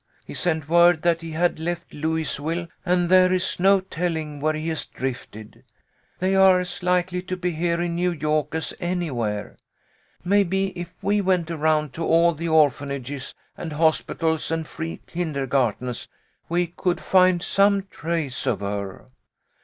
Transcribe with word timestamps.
He 0.25 0.33
sent 0.33 0.67
word 0.67 1.03
that 1.03 1.21
he 1.21 1.29
had 1.29 1.59
left 1.59 1.93
Louisville, 1.93 2.65
and 2.83 3.07
there 3.07 3.31
is 3.31 3.59
no 3.59 3.81
telling 3.81 4.39
where 4.41 4.55
he 4.55 4.67
has 4.69 4.83
drifted. 4.83 5.63
They 6.17 6.33
are 6.33 6.59
as 6.59 6.81
likely 6.81 7.21
to 7.21 7.37
be 7.37 7.51
here 7.51 7.79
in 7.79 7.93
New 7.97 8.09
York 8.09 8.55
as 8.55 8.73
anywhere. 8.79 9.57
Maybe 10.25 10.69
if 10.69 10.91
we 11.03 11.21
went 11.21 11.51
around 11.51 11.93
to 11.93 12.03
all 12.03 12.33
the 12.33 12.49
orphanages 12.49 13.35
and 13.55 13.73
hospitals 13.73 14.49
and 14.49 14.65
free 14.65 15.01
kinder 15.05 15.45
gartens 15.45 16.07
we 16.49 16.65
could 16.65 16.99
find 16.99 17.43
some 17.43 17.85
trace 17.91 18.47
of 18.47 18.61
her. 18.61 19.05